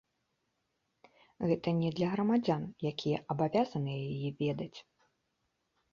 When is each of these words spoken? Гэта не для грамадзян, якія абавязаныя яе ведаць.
Гэта 1.51 1.69
не 1.83 1.91
для 1.99 2.07
грамадзян, 2.15 2.63
якія 2.93 3.17
абавязаныя 3.35 3.99
яе 4.15 4.29
ведаць. 4.45 4.75